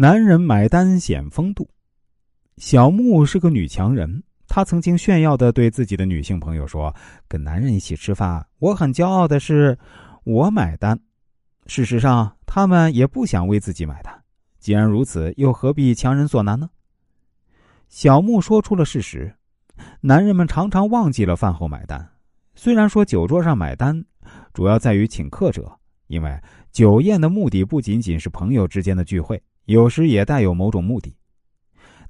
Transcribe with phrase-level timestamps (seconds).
[0.00, 1.68] 男人买单显风度。
[2.56, 6.96] 小木是个女强人，她曾经炫耀的对自己的女性朋友说
[7.28, 9.78] ：“跟男人一起吃饭，我很骄傲的是，
[10.24, 10.98] 我买单。”
[11.68, 14.22] 事实上，他们也不想为自己买单。
[14.58, 16.70] 既然如此，又何必强人所难呢？
[17.90, 19.34] 小木说出了事实：
[20.00, 22.08] 男人们常常忘记了饭后买单。
[22.54, 24.02] 虽然说酒桌上买单，
[24.54, 25.70] 主要在于请客者，
[26.06, 26.40] 因为
[26.72, 31.16] 酒宴的目的不仅仅是朋友之间的聚会，有时也带有某种目的。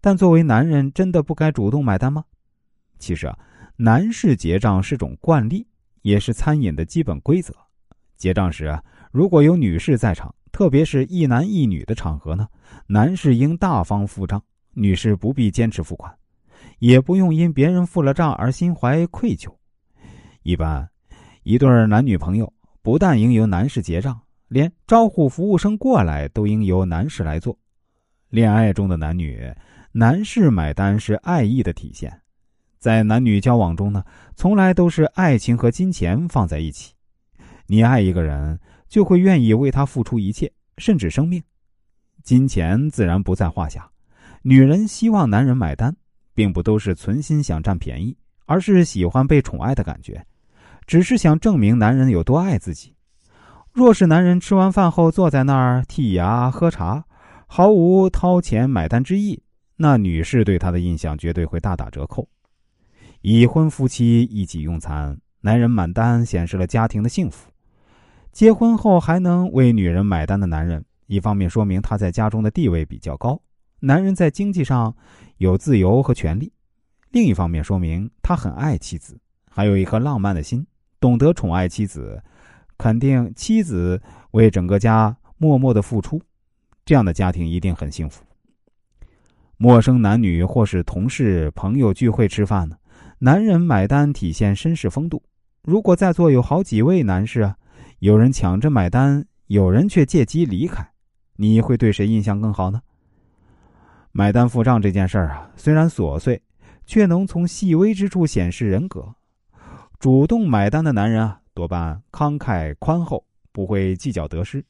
[0.00, 2.24] 但作为男人，真的不该主动买单吗？
[2.98, 3.38] 其实啊，
[3.76, 5.66] 男士结账是种惯例，
[6.00, 7.54] 也是餐饮的基本规则。
[8.16, 12.48] 结账时啊，如果有女士在场，特别是一男一女的场合呢，
[12.86, 16.10] 男士应大方付账，女士不必坚持付款，
[16.78, 19.54] 也不用因别人付了账而心怀愧疚。
[20.44, 20.88] 一般，
[21.42, 24.18] 一对男女朋友不但应由男士结账，
[24.50, 27.56] 连招呼服务生过来都应由男士来做。
[28.30, 29.48] 恋爱中的男女，
[29.92, 32.20] 男士买单是爱意的体现。
[32.80, 36.92] 在男女交往中呢，从来都是爱情和金钱放在一起。
[37.66, 38.58] 你爱一个人，
[38.88, 41.40] 就会愿意为他付出一切，甚至生命。
[42.24, 43.88] 金钱自然不在话下。
[44.42, 45.94] 女人希望男人买单，
[46.34, 50.26] 并不都是存心想占便宜，而是喜欢被宠爱的感觉。
[50.88, 52.96] 只是想证明男人有多爱自己。
[53.72, 57.04] 若是男人吃完饭后坐在那儿剔牙喝茶，
[57.46, 59.40] 毫无掏钱买单之意，
[59.76, 62.28] 那女士对他的印象绝对会大打折扣。
[63.20, 67.48] 已婚夫妻一起用餐，男人买单显示了家庭的幸福。
[68.32, 73.40] 结婚后还能为女人买单的男人，一方面说明他在家中的地位比较高，
[73.78, 74.94] 男人在经济上
[75.36, 76.50] 有自由和权利；
[77.10, 79.16] 另一方面说明他很爱妻子，
[79.48, 80.66] 还有一颗浪漫的心。
[80.98, 82.22] 懂得宠爱妻子，
[82.80, 84.00] 肯定妻子
[84.30, 86.18] 为整个家默默的付出，
[86.86, 88.24] 这样的家庭一定很幸福。
[89.58, 92.76] 陌生男女或是同事朋友聚会吃饭呢，
[93.18, 95.22] 男人买单体现绅士风度。
[95.62, 97.54] 如果在座有好几位男士啊，
[97.98, 100.90] 有人抢着买单，有人却借机离开，
[101.36, 102.80] 你会对谁印象更好呢？
[104.10, 106.40] 买单付账这件事儿啊，虽然琐碎，
[106.86, 109.14] 却能从细微之处显示人格。
[109.98, 114.64] 主动买单的男人啊，多半慷慨宽厚，不会计较得失。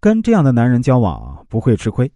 [0.00, 2.10] 跟这样的男人交往不会吃亏。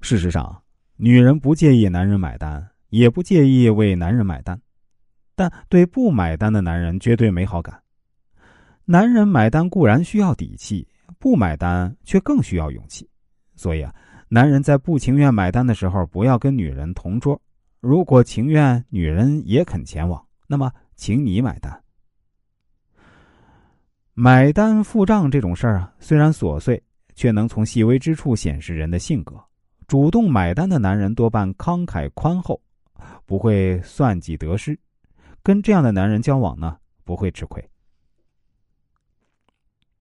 [0.00, 0.62] 事实上，
[0.96, 4.60] 女人不介意男人买单，也不介意为男人买单，
[5.34, 7.80] 但对不买单的男人绝对没好感。
[8.84, 10.86] 男人买单固然需要底气，
[11.18, 13.08] 不买单却更需要勇气。
[13.54, 13.94] 所以啊，
[14.28, 17.36] 男人在不情愿买单的时候，不要跟女人同桌；
[17.80, 20.24] 如果情愿，女人也肯前往。
[20.46, 21.80] 那么，请你买单。
[24.20, 26.82] 买单付账这种事儿啊，虽然琐碎，
[27.14, 29.40] 却能从细微之处显示人的性格。
[29.86, 32.60] 主动买单的男人多半慷慨宽厚，
[33.26, 34.76] 不会算计得失。
[35.40, 37.64] 跟这样的男人交往呢，不会吃亏。